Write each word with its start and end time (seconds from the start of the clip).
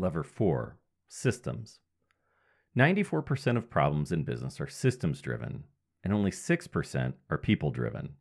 Lever 0.00 0.22
4 0.22 0.78
Systems. 1.08 1.80
94% 2.76 3.56
of 3.56 3.68
problems 3.68 4.12
in 4.12 4.24
business 4.24 4.60
are 4.60 4.68
systems 4.68 5.20
driven, 5.20 5.64
and 6.02 6.12
only 6.12 6.30
6% 6.30 7.12
are 7.28 7.38
people 7.38 7.70
driven. 7.70 8.14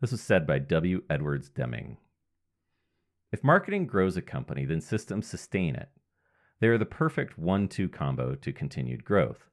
This 0.00 0.12
was 0.12 0.22
said 0.22 0.46
by 0.46 0.58
W. 0.58 1.02
Edwards 1.10 1.50
Deming. 1.50 1.98
If 3.30 3.44
marketing 3.44 3.86
grows 3.86 4.16
a 4.16 4.22
company, 4.22 4.64
then 4.64 4.80
systems 4.80 5.26
sustain 5.26 5.74
it. 5.74 5.90
They 6.60 6.68
are 6.68 6.78
the 6.78 6.86
perfect 6.86 7.38
one 7.38 7.68
two 7.68 7.88
combo 7.88 8.34
to 8.36 8.52
continued 8.52 9.04
growth. 9.04 9.50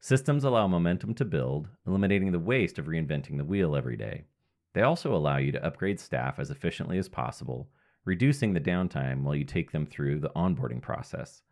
Systems 0.00 0.44
allow 0.44 0.66
momentum 0.66 1.14
to 1.14 1.24
build, 1.24 1.68
eliminating 1.86 2.32
the 2.32 2.38
waste 2.38 2.78
of 2.78 2.86
reinventing 2.86 3.38
the 3.38 3.44
wheel 3.44 3.76
every 3.76 3.96
day. 3.96 4.24
They 4.74 4.82
also 4.82 5.14
allow 5.14 5.36
you 5.36 5.52
to 5.52 5.64
upgrade 5.64 6.00
staff 6.00 6.38
as 6.38 6.50
efficiently 6.50 6.98
as 6.98 7.08
possible, 7.08 7.70
reducing 8.04 8.52
the 8.52 8.60
downtime 8.60 9.22
while 9.22 9.34
you 9.34 9.44
take 9.44 9.70
them 9.70 9.86
through 9.86 10.20
the 10.20 10.32
onboarding 10.36 10.80
process. 10.80 11.42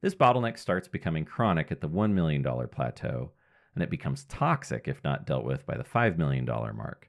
This 0.00 0.14
bottleneck 0.14 0.58
starts 0.58 0.88
becoming 0.88 1.24
chronic 1.24 1.70
at 1.70 1.80
the 1.80 1.88
$1 1.88 2.12
million 2.12 2.42
plateau, 2.42 3.32
and 3.74 3.82
it 3.82 3.90
becomes 3.90 4.24
toxic 4.24 4.88
if 4.88 5.02
not 5.04 5.26
dealt 5.26 5.44
with 5.44 5.64
by 5.66 5.76
the 5.76 5.84
$5 5.84 6.18
million 6.18 6.44
mark. 6.44 7.08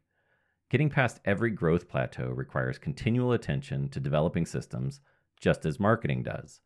Getting 0.70 0.90
past 0.90 1.20
every 1.26 1.52
growth 1.52 1.88
plateau 1.88 2.30
requires 2.30 2.78
continual 2.78 3.34
attention 3.34 3.90
to 3.90 4.00
developing 4.00 4.46
systems, 4.46 5.02
just 5.40 5.66
as 5.66 5.80
marketing 5.80 6.24
does. 6.24 6.62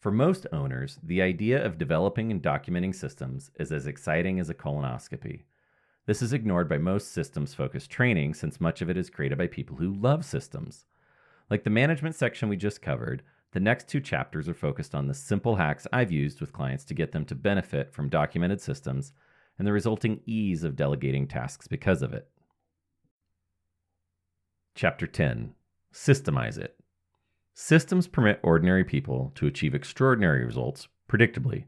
For 0.00 0.10
most 0.10 0.46
owners, 0.52 0.98
the 1.02 1.22
idea 1.22 1.64
of 1.64 1.78
developing 1.78 2.30
and 2.30 2.42
documenting 2.42 2.94
systems 2.94 3.50
is 3.58 3.72
as 3.72 3.86
exciting 3.86 4.38
as 4.38 4.50
a 4.50 4.54
colonoscopy. 4.54 5.44
This 6.06 6.20
is 6.20 6.32
ignored 6.34 6.68
by 6.68 6.76
most 6.76 7.12
systems 7.12 7.54
focused 7.54 7.90
training 7.90 8.34
since 8.34 8.60
much 8.60 8.82
of 8.82 8.90
it 8.90 8.96
is 8.98 9.08
created 9.08 9.38
by 9.38 9.46
people 9.46 9.76
who 9.76 9.94
love 9.94 10.24
systems. 10.24 10.84
Like 11.50 11.64
the 11.64 11.70
management 11.70 12.14
section 12.14 12.48
we 12.48 12.56
just 12.56 12.82
covered, 12.82 13.22
the 13.52 13.60
next 13.60 13.88
two 13.88 14.00
chapters 14.00 14.48
are 14.48 14.54
focused 14.54 14.94
on 14.94 15.06
the 15.06 15.14
simple 15.14 15.56
hacks 15.56 15.86
I've 15.92 16.10
used 16.10 16.40
with 16.40 16.52
clients 16.52 16.84
to 16.86 16.94
get 16.94 17.12
them 17.12 17.24
to 17.26 17.34
benefit 17.34 17.92
from 17.92 18.08
documented 18.08 18.60
systems 18.60 19.12
and 19.58 19.66
the 19.66 19.72
resulting 19.72 20.20
ease 20.26 20.64
of 20.64 20.76
delegating 20.76 21.28
tasks 21.28 21.68
because 21.68 22.02
of 22.02 22.12
it. 22.12 22.28
Chapter 24.74 25.06
10 25.06 25.54
Systemize 25.92 26.58
it. 26.58 26.76
Systems 27.54 28.08
permit 28.08 28.40
ordinary 28.42 28.82
people 28.82 29.30
to 29.36 29.46
achieve 29.46 29.74
extraordinary 29.74 30.44
results 30.44 30.88
predictably. 31.08 31.66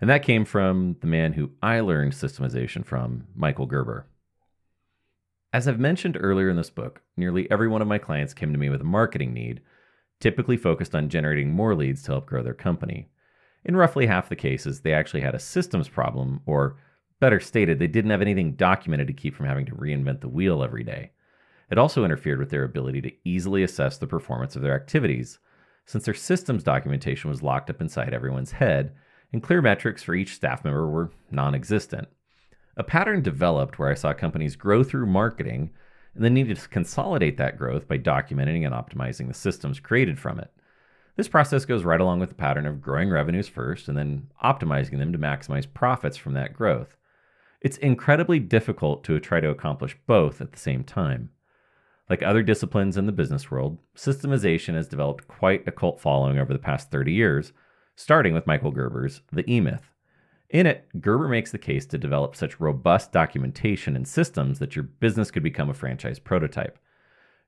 And 0.00 0.08
that 0.08 0.22
came 0.22 0.44
from 0.44 0.96
the 1.00 1.08
man 1.08 1.32
who 1.32 1.50
I 1.60 1.80
learned 1.80 2.12
systemization 2.12 2.84
from, 2.86 3.26
Michael 3.34 3.66
Gerber. 3.66 4.06
As 5.52 5.66
I've 5.66 5.80
mentioned 5.80 6.16
earlier 6.20 6.48
in 6.48 6.56
this 6.56 6.70
book, 6.70 7.02
nearly 7.16 7.50
every 7.50 7.66
one 7.66 7.82
of 7.82 7.88
my 7.88 7.98
clients 7.98 8.34
came 8.34 8.52
to 8.52 8.58
me 8.58 8.68
with 8.68 8.80
a 8.80 8.84
marketing 8.84 9.32
need, 9.32 9.60
typically 10.20 10.56
focused 10.56 10.94
on 10.94 11.08
generating 11.08 11.50
more 11.50 11.74
leads 11.74 12.02
to 12.04 12.12
help 12.12 12.26
grow 12.26 12.42
their 12.42 12.54
company. 12.54 13.08
In 13.64 13.76
roughly 13.76 14.06
half 14.06 14.28
the 14.28 14.36
cases, 14.36 14.80
they 14.80 14.92
actually 14.92 15.22
had 15.22 15.34
a 15.34 15.40
systems 15.40 15.88
problem, 15.88 16.40
or 16.46 16.76
better 17.18 17.40
stated, 17.40 17.78
they 17.78 17.88
didn't 17.88 18.12
have 18.12 18.22
anything 18.22 18.52
documented 18.52 19.08
to 19.08 19.12
keep 19.12 19.34
from 19.34 19.46
having 19.46 19.66
to 19.66 19.74
reinvent 19.74 20.20
the 20.20 20.28
wheel 20.28 20.62
every 20.62 20.84
day. 20.84 21.10
It 21.68 21.78
also 21.78 22.04
interfered 22.04 22.38
with 22.38 22.50
their 22.50 22.64
ability 22.64 23.00
to 23.02 23.12
easily 23.24 23.64
assess 23.64 23.98
the 23.98 24.06
performance 24.06 24.54
of 24.54 24.62
their 24.62 24.74
activities, 24.74 25.40
since 25.84 26.04
their 26.04 26.14
systems 26.14 26.62
documentation 26.62 27.28
was 27.28 27.42
locked 27.42 27.70
up 27.70 27.80
inside 27.80 28.14
everyone's 28.14 28.52
head, 28.52 28.94
and 29.32 29.42
clear 29.42 29.60
metrics 29.60 30.02
for 30.02 30.14
each 30.14 30.34
staff 30.34 30.64
member 30.64 30.88
were 30.88 31.10
non 31.32 31.56
existent. 31.56 32.06
A 32.76 32.84
pattern 32.84 33.22
developed 33.22 33.78
where 33.78 33.90
I 33.90 33.94
saw 33.94 34.12
companies 34.12 34.56
grow 34.56 34.82
through 34.82 35.06
marketing 35.06 35.70
and 36.14 36.24
then 36.24 36.34
needed 36.34 36.56
to 36.56 36.68
consolidate 36.68 37.36
that 37.36 37.58
growth 37.58 37.86
by 37.88 37.98
documenting 37.98 38.64
and 38.64 38.74
optimizing 38.74 39.28
the 39.28 39.34
systems 39.34 39.80
created 39.80 40.18
from 40.18 40.38
it. 40.38 40.50
This 41.16 41.28
process 41.28 41.64
goes 41.64 41.84
right 41.84 42.00
along 42.00 42.20
with 42.20 42.30
the 42.30 42.34
pattern 42.34 42.66
of 42.66 42.80
growing 42.80 43.10
revenues 43.10 43.48
first 43.48 43.88
and 43.88 43.98
then 43.98 44.28
optimizing 44.42 44.98
them 44.98 45.12
to 45.12 45.18
maximize 45.18 45.66
profits 45.72 46.16
from 46.16 46.34
that 46.34 46.54
growth. 46.54 46.96
It's 47.60 47.76
incredibly 47.76 48.38
difficult 48.38 49.04
to 49.04 49.20
try 49.20 49.40
to 49.40 49.50
accomplish 49.50 49.96
both 50.06 50.40
at 50.40 50.52
the 50.52 50.58
same 50.58 50.82
time. 50.82 51.30
Like 52.08 52.22
other 52.22 52.42
disciplines 52.42 52.96
in 52.96 53.06
the 53.06 53.12
business 53.12 53.50
world, 53.50 53.78
systemization 53.94 54.74
has 54.74 54.88
developed 54.88 55.28
quite 55.28 55.68
a 55.68 55.72
cult 55.72 56.00
following 56.00 56.38
over 56.38 56.52
the 56.52 56.58
past 56.58 56.90
30 56.90 57.12
years, 57.12 57.52
starting 57.94 58.32
with 58.32 58.46
Michael 58.46 58.72
Gerber's 58.72 59.20
The 59.30 59.48
E 59.48 59.60
Myth. 59.60 59.89
In 60.50 60.66
it, 60.66 60.88
Gerber 61.00 61.28
makes 61.28 61.52
the 61.52 61.58
case 61.58 61.86
to 61.86 61.98
develop 61.98 62.34
such 62.34 62.58
robust 62.58 63.12
documentation 63.12 63.94
and 63.94 64.06
systems 64.06 64.58
that 64.58 64.74
your 64.74 64.82
business 64.82 65.30
could 65.30 65.44
become 65.44 65.70
a 65.70 65.74
franchise 65.74 66.18
prototype. 66.18 66.76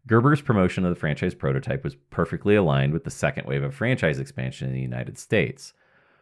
Gerber's 0.07 0.41
promotion 0.41 0.85
of 0.85 0.91
the 0.91 0.99
franchise 0.99 1.35
prototype 1.35 1.83
was 1.83 1.97
perfectly 2.11 2.55
aligned 2.55 2.93
with 2.93 3.03
the 3.03 3.11
second 3.11 3.47
wave 3.47 3.65
of 3.65 3.75
franchise 3.75 4.21
expansion 4.21 4.69
in 4.69 4.75
the 4.75 4.81
United 4.81 5.19
States, 5.19 5.73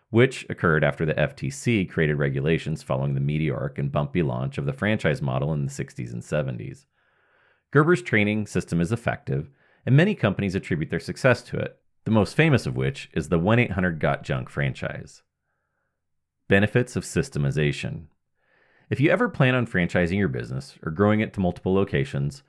which 0.09 0.47
occurred 0.49 0.83
after 0.83 1.05
the 1.05 1.15
FTC 1.15 1.89
created 1.89 2.17
regulations 2.17 2.83
following 2.83 3.15
the 3.15 3.21
meteoric 3.21 3.79
and 3.79 3.93
bumpy 3.93 4.23
launch 4.23 4.57
of 4.57 4.65
the 4.65 4.73
franchise 4.73 5.21
model 5.21 5.53
in 5.53 5.67
the 5.67 5.71
60s 5.71 6.13
and 6.13 6.23
70s. 6.23 6.87
Gerber's 7.73 8.03
training 8.03 8.47
system 8.47 8.81
is 8.81 8.91
effective, 8.91 9.51
and 9.85 9.95
many 9.97 10.15
companies 10.15 10.55
attribute 10.55 10.91
their 10.91 10.99
success 10.99 11.43
to 11.43 11.59
it, 11.59 11.79
the 12.05 12.11
most 12.11 12.35
famous 12.35 12.65
of 12.65 12.75
which 12.75 13.11
is 13.13 13.29
the 13.29 13.39
1 13.39 13.59
800 13.59 14.01
Got 14.01 14.23
Junk 14.25 14.49
franchise. 14.49 15.23
Benefits 16.51 16.97
of 16.97 17.05
systemization. 17.05 18.07
If 18.91 18.99
you 18.99 19.09
ever 19.13 19.29
plan 19.29 19.55
on 19.55 19.69
franchising 19.69 20.19
your 20.19 20.27
business 20.27 20.77
or 20.83 20.91
growing 20.91 21.21
it 21.21 21.33
to 21.35 21.41
multiple 21.41 21.73
locations, 21.73 22.43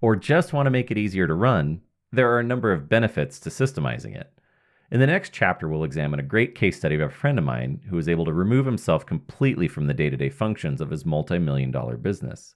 or 0.00 0.14
just 0.14 0.52
want 0.52 0.66
to 0.66 0.70
make 0.70 0.92
it 0.92 0.96
easier 0.96 1.26
to 1.26 1.34
run, 1.34 1.80
there 2.12 2.30
are 2.30 2.38
a 2.38 2.44
number 2.44 2.70
of 2.70 2.88
benefits 2.88 3.40
to 3.40 3.50
systemizing 3.50 4.14
it. 4.14 4.32
In 4.92 5.00
the 5.00 5.08
next 5.08 5.32
chapter, 5.32 5.68
we'll 5.68 5.82
examine 5.82 6.20
a 6.20 6.22
great 6.22 6.54
case 6.54 6.76
study 6.76 6.94
of 6.94 7.00
a 7.00 7.10
friend 7.10 7.36
of 7.36 7.44
mine 7.44 7.80
who 7.90 7.96
was 7.96 8.08
able 8.08 8.24
to 8.26 8.32
remove 8.32 8.64
himself 8.64 9.04
completely 9.04 9.66
from 9.66 9.88
the 9.88 9.92
day 9.92 10.08
to 10.08 10.16
day 10.16 10.30
functions 10.30 10.80
of 10.80 10.90
his 10.90 11.04
multi 11.04 11.40
million 11.40 11.72
dollar 11.72 11.96
business. 11.96 12.54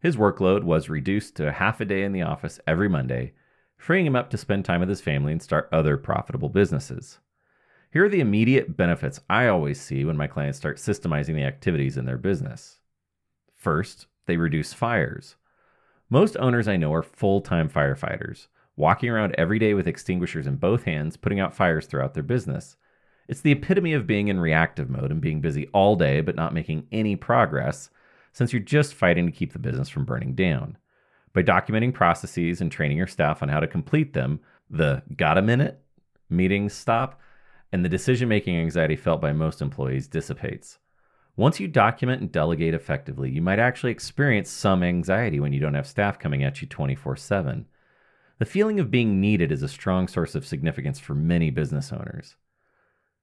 His 0.00 0.16
workload 0.16 0.64
was 0.64 0.88
reduced 0.88 1.36
to 1.36 1.52
half 1.52 1.78
a 1.82 1.84
day 1.84 2.04
in 2.04 2.12
the 2.12 2.22
office 2.22 2.58
every 2.66 2.88
Monday, 2.88 3.34
freeing 3.76 4.06
him 4.06 4.16
up 4.16 4.30
to 4.30 4.38
spend 4.38 4.64
time 4.64 4.80
with 4.80 4.88
his 4.88 5.02
family 5.02 5.32
and 5.32 5.42
start 5.42 5.68
other 5.70 5.98
profitable 5.98 6.48
businesses. 6.48 7.18
Here 7.96 8.04
are 8.04 8.10
the 8.10 8.20
immediate 8.20 8.76
benefits 8.76 9.20
I 9.30 9.46
always 9.46 9.80
see 9.80 10.04
when 10.04 10.18
my 10.18 10.26
clients 10.26 10.58
start 10.58 10.76
systemizing 10.76 11.34
the 11.34 11.44
activities 11.44 11.96
in 11.96 12.04
their 12.04 12.18
business. 12.18 12.80
First, 13.54 14.06
they 14.26 14.36
reduce 14.36 14.74
fires. 14.74 15.36
Most 16.10 16.36
owners 16.36 16.68
I 16.68 16.76
know 16.76 16.92
are 16.92 17.02
full 17.02 17.40
time 17.40 17.70
firefighters, 17.70 18.48
walking 18.76 19.08
around 19.08 19.34
every 19.38 19.58
day 19.58 19.72
with 19.72 19.88
extinguishers 19.88 20.46
in 20.46 20.56
both 20.56 20.82
hands, 20.84 21.16
putting 21.16 21.40
out 21.40 21.54
fires 21.54 21.86
throughout 21.86 22.12
their 22.12 22.22
business. 22.22 22.76
It's 23.28 23.40
the 23.40 23.52
epitome 23.52 23.94
of 23.94 24.06
being 24.06 24.28
in 24.28 24.40
reactive 24.40 24.90
mode 24.90 25.10
and 25.10 25.22
being 25.22 25.40
busy 25.40 25.66
all 25.68 25.96
day 25.96 26.20
but 26.20 26.36
not 26.36 26.52
making 26.52 26.86
any 26.92 27.16
progress 27.16 27.88
since 28.34 28.52
you're 28.52 28.60
just 28.60 28.92
fighting 28.92 29.24
to 29.24 29.32
keep 29.32 29.54
the 29.54 29.58
business 29.58 29.88
from 29.88 30.04
burning 30.04 30.34
down. 30.34 30.76
By 31.32 31.44
documenting 31.44 31.94
processes 31.94 32.60
and 32.60 32.70
training 32.70 32.98
your 32.98 33.06
staff 33.06 33.42
on 33.42 33.48
how 33.48 33.60
to 33.60 33.66
complete 33.66 34.12
them, 34.12 34.40
the 34.68 35.02
got 35.16 35.38
a 35.38 35.42
minute 35.42 35.80
meetings 36.28 36.74
stop 36.74 37.22
and 37.76 37.84
the 37.84 37.90
decision 37.90 38.26
making 38.26 38.56
anxiety 38.56 38.96
felt 38.96 39.20
by 39.20 39.34
most 39.34 39.60
employees 39.60 40.08
dissipates. 40.08 40.78
Once 41.36 41.60
you 41.60 41.68
document 41.68 42.22
and 42.22 42.32
delegate 42.32 42.72
effectively, 42.72 43.30
you 43.30 43.42
might 43.42 43.58
actually 43.58 43.92
experience 43.92 44.48
some 44.48 44.82
anxiety 44.82 45.38
when 45.38 45.52
you 45.52 45.60
don't 45.60 45.74
have 45.74 45.86
staff 45.86 46.18
coming 46.18 46.42
at 46.42 46.62
you 46.62 46.66
24 46.66 47.16
7. 47.16 47.66
The 48.38 48.46
feeling 48.46 48.80
of 48.80 48.90
being 48.90 49.20
needed 49.20 49.52
is 49.52 49.62
a 49.62 49.68
strong 49.68 50.08
source 50.08 50.34
of 50.34 50.46
significance 50.46 50.98
for 50.98 51.14
many 51.14 51.50
business 51.50 51.92
owners. 51.92 52.36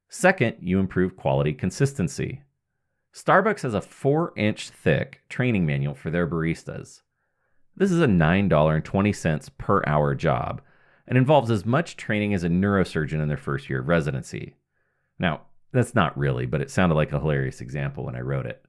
Second, 0.07 0.57
you 0.61 0.79
improve 0.79 1.17
quality 1.17 1.53
consistency. 1.53 2.43
Starbucks 3.11 3.63
has 3.63 3.73
a 3.73 3.81
4 3.81 4.33
inch 4.35 4.69
thick 4.69 5.23
training 5.29 5.65
manual 5.65 5.95
for 5.95 6.11
their 6.11 6.27
baristas. 6.27 7.01
This 7.75 7.91
is 7.91 8.01
a 8.01 8.05
$9.20 8.05 9.49
per 9.57 9.81
hour 9.87 10.13
job 10.13 10.61
and 11.07 11.17
involves 11.17 11.51
as 11.51 11.65
much 11.65 11.97
training 11.97 12.33
as 12.33 12.43
a 12.43 12.49
neurosurgeon 12.49 13.21
in 13.21 13.27
their 13.27 13.37
first 13.37 13.69
year 13.69 13.79
of 13.79 13.87
residency. 13.87 14.55
Now, 15.19 15.41
that's 15.71 15.95
not 15.95 16.17
really, 16.17 16.45
but 16.45 16.61
it 16.61 16.71
sounded 16.71 16.95
like 16.95 17.11
a 17.11 17.19
hilarious 17.19 17.61
example 17.61 18.05
when 18.05 18.15
I 18.15 18.21
wrote 18.21 18.45
it. 18.45 18.63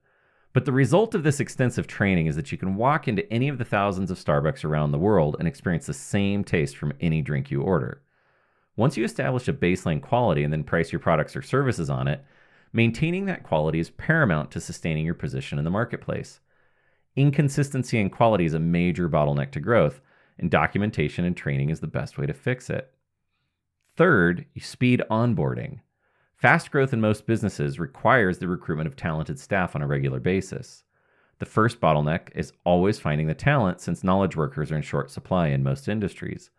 But 0.53 0.65
the 0.65 0.71
result 0.71 1.15
of 1.15 1.23
this 1.23 1.39
extensive 1.39 1.85
training 1.85 2.27
is 2.27 2.35
that 2.35 2.51
you 2.51 2.57
can 2.57 2.75
walk 2.75 3.07
into 3.07 3.31
any 3.31 3.49
of 3.49 3.57
the 3.57 3.65
thousands 3.65 4.09
of 4.09 4.17
Starbucks 4.17 4.63
around 4.63 4.91
the 4.91 4.97
world 4.97 5.35
and 5.37 5.47
experience 5.47 5.85
the 5.85 5.93
same 5.93 6.43
taste 6.43 6.77
from 6.77 6.93
any 7.01 7.21
drink 7.21 7.51
you 7.51 7.61
order. 7.61 8.01
Once 8.75 8.97
you 8.97 9.03
establish 9.03 9.47
a 9.47 9.53
baseline 9.53 10.01
quality 10.01 10.43
and 10.43 10.51
then 10.51 10.63
price 10.63 10.91
your 10.91 10.99
products 10.99 11.35
or 11.35 11.41
services 11.41 11.89
on 11.89 12.07
it, 12.07 12.23
Maintaining 12.75 13.23
that 13.27 13.43
quality 13.43 13.79
is 13.79 13.91
paramount 13.91 14.51
to 14.51 14.59
sustaining 14.59 15.05
your 15.05 15.13
position 15.13 15.57
in 15.57 15.63
the 15.63 15.71
marketplace. 15.71 16.41
Inconsistency 17.15 17.97
in 17.97 18.09
quality 18.09 18.43
is 18.43 18.53
a 18.53 18.59
major 18.59 19.07
bottleneck 19.07 19.51
to 19.51 19.61
growth, 19.61 20.01
and 20.37 20.51
documentation 20.51 21.25
and 21.25 21.35
training 21.35 21.69
is 21.69 21.79
the 21.79 21.87
best 21.87 22.17
way 22.17 22.25
to 22.25 22.33
fix 22.33 22.69
it. 22.69 22.93
Third, 23.95 24.45
speed 24.59 25.01
onboarding. 25.09 25.79
Fast 26.35 26.69
growth 26.69 26.91
in 26.91 26.99
most 26.99 27.25
businesses 27.25 27.79
requires 27.79 28.37
the 28.37 28.47
recruitment 28.47 28.87
of 28.87 28.95
talented 28.95 29.39
staff 29.39 29.75
on 29.75 29.81
a 29.81 29.87
regular 29.87 30.19
basis. 30.19 30.83
The 31.39 31.45
first 31.45 31.79
bottleneck 31.79 32.29
is 32.35 32.53
always 32.65 32.99
finding 32.99 33.27
the 33.27 33.33
talent 33.33 33.81
since 33.81 34.03
knowledge 34.03 34.35
workers 34.35 34.71
are 34.71 34.75
in 34.75 34.81
short 34.81 35.11
supply 35.11 35.47
in 35.47 35.63
most 35.63 35.87
industries. 35.87 36.49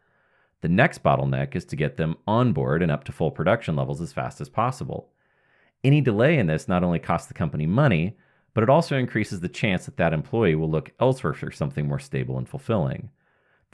The 0.63 0.69
next 0.69 1.03
bottleneck 1.03 1.55
is 1.55 1.65
to 1.67 1.77
get 1.77 1.97
them 1.97 2.17
on 2.27 2.53
board 2.53 2.83
and 2.83 2.91
up 2.91 3.05
to 3.05 3.13
full 3.13 3.31
production 3.31 3.77
levels 3.77 4.01
as 4.01 4.13
fast 4.13 4.41
as 4.41 4.49
possible. 4.49 5.11
Any 5.85 6.01
delay 6.01 6.39
in 6.39 6.47
this 6.47 6.69
not 6.69 6.83
only 6.83 6.99
costs 6.99 7.29
the 7.29 7.35
company 7.35 7.67
money, 7.67 8.17
but 8.55 8.63
it 8.63 8.71
also 8.71 8.97
increases 8.97 9.41
the 9.41 9.49
chance 9.49 9.85
that 9.85 9.99
that 9.99 10.15
employee 10.15 10.55
will 10.55 10.71
look 10.71 10.93
elsewhere 10.99 11.35
for 11.35 11.51
something 11.51 11.87
more 11.87 11.99
stable 11.99 12.39
and 12.39 12.49
fulfilling. 12.49 13.11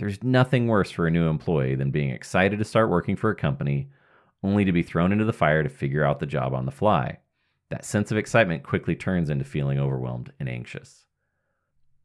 There's 0.02 0.20
nothing 0.24 0.66
worse 0.66 0.90
for 0.90 1.06
a 1.06 1.12
new 1.12 1.28
employee 1.28 1.76
than 1.76 1.92
being 1.92 2.10
excited 2.10 2.58
to 2.58 2.64
start 2.64 2.90
working 2.90 3.14
for 3.14 3.30
a 3.30 3.36
company 3.36 3.88
only 4.42 4.64
to 4.64 4.72
be 4.72 4.82
thrown 4.82 5.12
into 5.12 5.24
the 5.24 5.32
fire 5.32 5.62
to 5.62 5.68
figure 5.68 6.04
out 6.04 6.18
the 6.18 6.26
job 6.26 6.52
on 6.54 6.66
the 6.66 6.72
fly. 6.72 7.18
That 7.70 7.84
sense 7.84 8.10
of 8.10 8.16
excitement 8.16 8.64
quickly 8.64 8.96
turns 8.96 9.30
into 9.30 9.44
feeling 9.44 9.78
overwhelmed 9.78 10.32
and 10.40 10.48
anxious. 10.48 11.06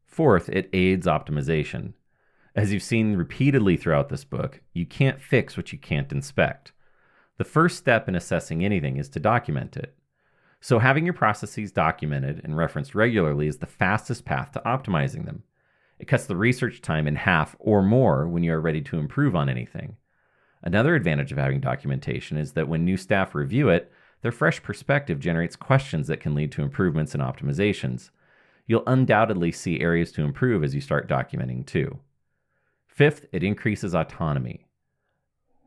Fourth, 0.06 0.48
it 0.48 0.70
aids 0.72 1.08
optimization. 1.08 1.94
As 2.54 2.72
you've 2.72 2.84
seen 2.84 3.16
repeatedly 3.16 3.76
throughout 3.76 4.10
this 4.10 4.22
book, 4.22 4.60
you 4.72 4.86
can't 4.86 5.20
fix 5.20 5.56
what 5.56 5.72
you 5.72 5.78
can't 5.80 6.12
inspect. 6.12 6.70
The 7.36 7.42
first 7.42 7.78
step 7.78 8.08
in 8.08 8.14
assessing 8.14 8.64
anything 8.64 8.96
is 8.96 9.08
to 9.08 9.18
document 9.18 9.76
it. 9.76 9.96
So, 10.60 10.78
having 10.78 11.04
your 11.04 11.14
processes 11.14 11.72
documented 11.72 12.42
and 12.44 12.56
referenced 12.56 12.94
regularly 12.94 13.48
is 13.48 13.58
the 13.58 13.66
fastest 13.66 14.24
path 14.24 14.52
to 14.52 14.62
optimizing 14.64 15.24
them. 15.24 15.42
It 15.98 16.06
cuts 16.06 16.26
the 16.26 16.36
research 16.36 16.80
time 16.80 17.06
in 17.06 17.16
half 17.16 17.56
or 17.58 17.82
more 17.82 18.28
when 18.28 18.42
you 18.42 18.52
are 18.52 18.60
ready 18.60 18.80
to 18.82 18.98
improve 18.98 19.34
on 19.34 19.48
anything. 19.48 19.96
Another 20.62 20.94
advantage 20.94 21.32
of 21.32 21.38
having 21.38 21.60
documentation 21.60 22.36
is 22.36 22.52
that 22.52 22.68
when 22.68 22.84
new 22.84 22.96
staff 22.96 23.34
review 23.34 23.68
it, 23.68 23.92
their 24.22 24.32
fresh 24.32 24.62
perspective 24.62 25.20
generates 25.20 25.56
questions 25.56 26.08
that 26.08 26.20
can 26.20 26.34
lead 26.34 26.50
to 26.52 26.62
improvements 26.62 27.14
and 27.14 27.22
optimizations. 27.22 28.10
You'll 28.66 28.82
undoubtedly 28.86 29.52
see 29.52 29.80
areas 29.80 30.12
to 30.12 30.22
improve 30.22 30.64
as 30.64 30.74
you 30.74 30.80
start 30.80 31.08
documenting 31.08 31.64
too. 31.64 31.98
Fifth, 32.86 33.26
it 33.32 33.44
increases 33.44 33.94
autonomy. 33.94 34.66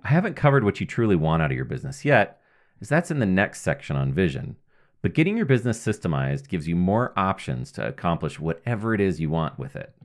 I 0.04 0.10
haven't 0.10 0.36
covered 0.36 0.64
what 0.64 0.80
you 0.80 0.86
truly 0.86 1.16
want 1.16 1.42
out 1.42 1.52
of 1.52 1.56
your 1.56 1.66
business 1.66 2.04
yet, 2.04 2.42
as 2.82 2.90
that's 2.90 3.12
in 3.12 3.20
the 3.20 3.26
next 3.26 3.62
section 3.62 3.96
on 3.96 4.14
vision. 4.14 4.58
But 5.02 5.14
getting 5.14 5.38
your 5.38 5.46
business 5.46 5.84
systemized 5.84 6.48
gives 6.48 6.68
you 6.68 6.76
more 6.76 7.14
options 7.16 7.72
to 7.74 7.88
accomplish 7.88 8.40
whatever 8.40 8.94
it 8.94 9.02
is 9.02 9.20
you 9.20 9.30
want 9.30 9.58
with 9.58 9.76
it. 9.76 9.96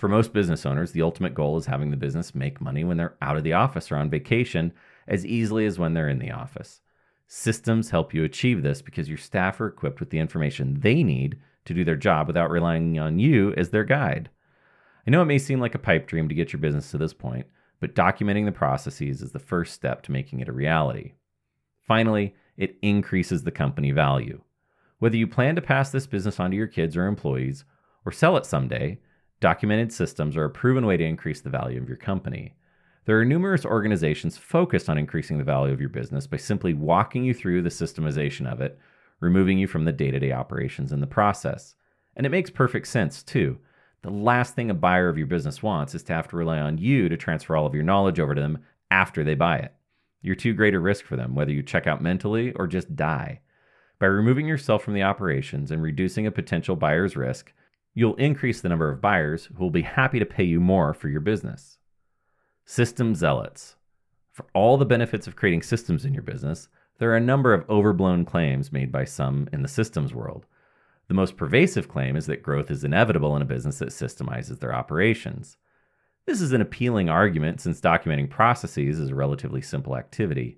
For 0.00 0.08
most 0.08 0.32
business 0.32 0.64
owners, 0.64 0.92
the 0.92 1.02
ultimate 1.02 1.34
goal 1.34 1.58
is 1.58 1.66
having 1.66 1.90
the 1.90 1.96
business 1.98 2.34
make 2.34 2.58
money 2.58 2.84
when 2.84 2.96
they're 2.96 3.18
out 3.20 3.36
of 3.36 3.44
the 3.44 3.52
office 3.52 3.92
or 3.92 3.96
on 3.96 4.08
vacation 4.08 4.72
as 5.06 5.26
easily 5.26 5.66
as 5.66 5.78
when 5.78 5.92
they're 5.92 6.08
in 6.08 6.20
the 6.20 6.30
office. 6.30 6.80
Systems 7.26 7.90
help 7.90 8.14
you 8.14 8.24
achieve 8.24 8.62
this 8.62 8.80
because 8.80 9.10
your 9.10 9.18
staff 9.18 9.60
are 9.60 9.66
equipped 9.66 10.00
with 10.00 10.08
the 10.08 10.18
information 10.18 10.80
they 10.80 11.02
need 11.02 11.38
to 11.66 11.74
do 11.74 11.84
their 11.84 11.96
job 11.96 12.26
without 12.26 12.50
relying 12.50 12.98
on 12.98 13.18
you 13.18 13.52
as 13.58 13.68
their 13.68 13.84
guide. 13.84 14.30
I 15.06 15.10
know 15.10 15.20
it 15.20 15.26
may 15.26 15.36
seem 15.36 15.60
like 15.60 15.74
a 15.74 15.78
pipe 15.78 16.06
dream 16.06 16.30
to 16.30 16.34
get 16.34 16.50
your 16.50 16.60
business 16.60 16.90
to 16.92 16.96
this 16.96 17.12
point, 17.12 17.44
but 17.78 17.94
documenting 17.94 18.46
the 18.46 18.52
processes 18.52 19.20
is 19.20 19.32
the 19.32 19.38
first 19.38 19.74
step 19.74 20.02
to 20.04 20.12
making 20.12 20.40
it 20.40 20.48
a 20.48 20.52
reality. 20.52 21.12
Finally, 21.86 22.34
it 22.56 22.78
increases 22.80 23.42
the 23.42 23.50
company 23.50 23.90
value. 23.90 24.40
Whether 24.98 25.18
you 25.18 25.26
plan 25.26 25.56
to 25.56 25.60
pass 25.60 25.90
this 25.90 26.06
business 26.06 26.40
on 26.40 26.52
to 26.52 26.56
your 26.56 26.68
kids 26.68 26.96
or 26.96 27.06
employees, 27.06 27.66
or 28.06 28.12
sell 28.12 28.38
it 28.38 28.46
someday, 28.46 28.98
Documented 29.40 29.90
systems 29.90 30.36
are 30.36 30.44
a 30.44 30.50
proven 30.50 30.84
way 30.84 30.98
to 30.98 31.04
increase 31.04 31.40
the 31.40 31.48
value 31.48 31.80
of 31.80 31.88
your 31.88 31.96
company. 31.96 32.54
There 33.06 33.18
are 33.18 33.24
numerous 33.24 33.64
organizations 33.64 34.36
focused 34.36 34.90
on 34.90 34.98
increasing 34.98 35.38
the 35.38 35.44
value 35.44 35.72
of 35.72 35.80
your 35.80 35.88
business 35.88 36.26
by 36.26 36.36
simply 36.36 36.74
walking 36.74 37.24
you 37.24 37.32
through 37.32 37.62
the 37.62 37.70
systemization 37.70 38.46
of 38.46 38.60
it, 38.60 38.78
removing 39.20 39.58
you 39.58 39.66
from 39.66 39.86
the 39.86 39.92
day 39.92 40.10
to 40.10 40.18
day 40.18 40.32
operations 40.32 40.92
in 40.92 41.00
the 41.00 41.06
process. 41.06 41.74
And 42.16 42.26
it 42.26 42.30
makes 42.30 42.50
perfect 42.50 42.86
sense, 42.86 43.22
too. 43.22 43.58
The 44.02 44.10
last 44.10 44.54
thing 44.54 44.70
a 44.70 44.74
buyer 44.74 45.08
of 45.08 45.16
your 45.16 45.26
business 45.26 45.62
wants 45.62 45.94
is 45.94 46.02
to 46.04 46.12
have 46.12 46.28
to 46.28 46.36
rely 46.36 46.58
on 46.58 46.76
you 46.76 47.08
to 47.08 47.16
transfer 47.16 47.56
all 47.56 47.66
of 47.66 47.74
your 47.74 47.84
knowledge 47.84 48.20
over 48.20 48.34
to 48.34 48.40
them 48.40 48.58
after 48.90 49.24
they 49.24 49.34
buy 49.34 49.58
it. 49.58 49.74
You're 50.20 50.34
too 50.34 50.52
great 50.52 50.74
a 50.74 50.78
risk 50.78 51.06
for 51.06 51.16
them, 51.16 51.34
whether 51.34 51.52
you 51.52 51.62
check 51.62 51.86
out 51.86 52.02
mentally 52.02 52.52
or 52.52 52.66
just 52.66 52.94
die. 52.94 53.40
By 53.98 54.06
removing 54.06 54.46
yourself 54.46 54.82
from 54.82 54.94
the 54.94 55.02
operations 55.02 55.70
and 55.70 55.82
reducing 55.82 56.26
a 56.26 56.30
potential 56.30 56.76
buyer's 56.76 57.16
risk, 57.16 57.52
you'll 58.00 58.14
increase 58.14 58.62
the 58.62 58.68
number 58.70 58.88
of 58.88 59.02
buyers 59.02 59.50
who 59.54 59.62
will 59.62 59.70
be 59.70 59.82
happy 59.82 60.18
to 60.18 60.24
pay 60.24 60.42
you 60.42 60.58
more 60.58 60.94
for 60.94 61.10
your 61.10 61.20
business. 61.20 61.76
System 62.64 63.14
zealots. 63.14 63.76
For 64.32 64.46
all 64.54 64.78
the 64.78 64.86
benefits 64.86 65.26
of 65.26 65.36
creating 65.36 65.60
systems 65.60 66.06
in 66.06 66.14
your 66.14 66.22
business, 66.22 66.68
there 66.96 67.10
are 67.10 67.18
a 67.18 67.20
number 67.20 67.52
of 67.52 67.68
overblown 67.68 68.24
claims 68.24 68.72
made 68.72 68.90
by 68.90 69.04
some 69.04 69.50
in 69.52 69.60
the 69.60 69.68
systems 69.68 70.14
world. 70.14 70.46
The 71.08 71.14
most 71.14 71.36
pervasive 71.36 71.88
claim 71.88 72.16
is 72.16 72.24
that 72.24 72.42
growth 72.42 72.70
is 72.70 72.84
inevitable 72.84 73.36
in 73.36 73.42
a 73.42 73.44
business 73.44 73.80
that 73.80 73.90
systemizes 73.90 74.60
their 74.60 74.74
operations. 74.74 75.58
This 76.24 76.40
is 76.40 76.54
an 76.54 76.62
appealing 76.62 77.10
argument 77.10 77.60
since 77.60 77.82
documenting 77.82 78.30
processes 78.30 78.98
is 78.98 79.10
a 79.10 79.14
relatively 79.14 79.60
simple 79.60 79.94
activity. 79.94 80.56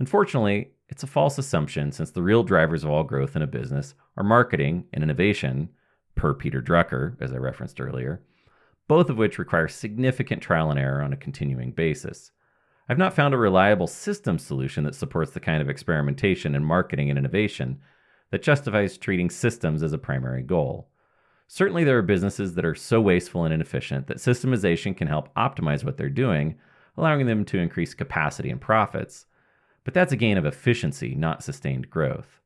Unfortunately, 0.00 0.72
it's 0.88 1.04
a 1.04 1.06
false 1.06 1.38
assumption 1.38 1.92
since 1.92 2.10
the 2.10 2.24
real 2.24 2.42
drivers 2.42 2.82
of 2.82 2.90
all 2.90 3.04
growth 3.04 3.36
in 3.36 3.42
a 3.42 3.46
business 3.46 3.94
are 4.16 4.24
marketing 4.24 4.86
and 4.92 5.04
innovation, 5.04 5.68
per 6.14 6.34
Peter 6.34 6.62
Drucker, 6.62 7.16
as 7.20 7.32
I 7.32 7.36
referenced 7.36 7.80
earlier, 7.80 8.22
both 8.88 9.08
of 9.08 9.16
which 9.16 9.38
require 9.38 9.68
significant 9.68 10.42
trial 10.42 10.70
and 10.70 10.78
error 10.78 11.02
on 11.02 11.12
a 11.12 11.16
continuing 11.16 11.72
basis. 11.72 12.30
I've 12.88 12.98
not 12.98 13.14
found 13.14 13.32
a 13.32 13.38
reliable 13.38 13.86
system 13.86 14.38
solution 14.38 14.84
that 14.84 14.94
supports 14.94 15.32
the 15.32 15.40
kind 15.40 15.62
of 15.62 15.70
experimentation 15.70 16.54
in 16.54 16.64
marketing 16.64 17.08
and 17.08 17.18
innovation 17.18 17.80
that 18.30 18.42
justifies 18.42 18.98
treating 18.98 19.30
systems 19.30 19.82
as 19.82 19.92
a 19.92 19.98
primary 19.98 20.42
goal. 20.42 20.88
Certainly, 21.46 21.84
there 21.84 21.98
are 21.98 22.02
businesses 22.02 22.54
that 22.54 22.64
are 22.64 22.74
so 22.74 23.00
wasteful 23.00 23.44
and 23.44 23.54
inefficient 23.54 24.06
that 24.08 24.16
systemization 24.16 24.96
can 24.96 25.06
help 25.06 25.32
optimize 25.34 25.84
what 25.84 25.96
they're 25.96 26.10
doing, 26.10 26.58
allowing 26.96 27.26
them 27.26 27.44
to 27.44 27.58
increase 27.58 27.94
capacity 27.94 28.50
and 28.50 28.60
profits. 28.60 29.26
But 29.84 29.94
that's 29.94 30.12
a 30.12 30.16
gain 30.16 30.38
of 30.38 30.46
efficiency, 30.46 31.14
not 31.14 31.42
sustained 31.42 31.90
growth. 31.90 32.41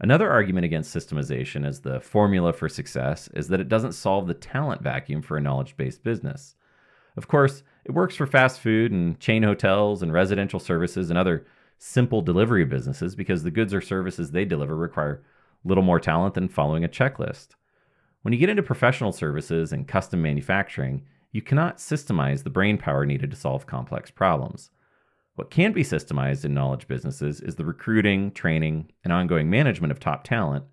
Another 0.00 0.30
argument 0.30 0.64
against 0.64 0.94
systemization 0.94 1.66
as 1.66 1.80
the 1.80 2.00
formula 2.00 2.52
for 2.52 2.68
success 2.68 3.28
is 3.34 3.48
that 3.48 3.60
it 3.60 3.68
doesn't 3.68 3.92
solve 3.92 4.26
the 4.26 4.34
talent 4.34 4.82
vacuum 4.82 5.22
for 5.22 5.36
a 5.36 5.40
knowledge 5.40 5.76
based 5.76 6.04
business. 6.04 6.54
Of 7.16 7.26
course, 7.26 7.64
it 7.84 7.92
works 7.92 8.14
for 8.14 8.26
fast 8.26 8.60
food 8.60 8.92
and 8.92 9.18
chain 9.18 9.42
hotels 9.42 10.02
and 10.02 10.12
residential 10.12 10.60
services 10.60 11.10
and 11.10 11.18
other 11.18 11.46
simple 11.78 12.22
delivery 12.22 12.64
businesses 12.64 13.16
because 13.16 13.42
the 13.42 13.50
goods 13.50 13.74
or 13.74 13.80
services 13.80 14.30
they 14.30 14.44
deliver 14.44 14.76
require 14.76 15.22
little 15.64 15.82
more 15.82 15.98
talent 15.98 16.34
than 16.34 16.48
following 16.48 16.84
a 16.84 16.88
checklist. 16.88 17.48
When 18.22 18.32
you 18.32 18.38
get 18.38 18.50
into 18.50 18.62
professional 18.62 19.12
services 19.12 19.72
and 19.72 19.88
custom 19.88 20.22
manufacturing, 20.22 21.04
you 21.32 21.42
cannot 21.42 21.78
systemize 21.78 22.42
the 22.42 22.50
brain 22.50 22.78
power 22.78 23.04
needed 23.04 23.30
to 23.30 23.36
solve 23.36 23.66
complex 23.66 24.10
problems. 24.10 24.70
What 25.38 25.50
can 25.50 25.70
be 25.70 25.84
systemized 25.84 26.44
in 26.44 26.52
knowledge 26.52 26.88
businesses 26.88 27.40
is 27.40 27.54
the 27.54 27.64
recruiting, 27.64 28.32
training, 28.32 28.90
and 29.04 29.12
ongoing 29.12 29.48
management 29.48 29.92
of 29.92 30.00
top 30.00 30.24
talent, 30.24 30.64